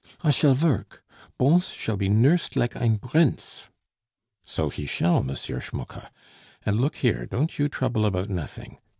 "I 0.23 0.31
shall 0.31 0.55
vork; 0.55 1.03
Bons 1.37 1.69
shall 1.69 1.95
be 1.95 2.09
nursed 2.09 2.55
like 2.55 2.75
ein 2.75 2.95
brince." 2.97 3.65
"So 4.43 4.69
he 4.69 4.87
shall, 4.87 5.17
M. 5.17 5.27
Schmucke; 5.35 6.09
and 6.65 6.81
look 6.81 6.95
here, 6.95 7.27
don't 7.27 7.59
you 7.59 7.69
trouble 7.69 8.07
about 8.07 8.27
nothing. 8.27 8.79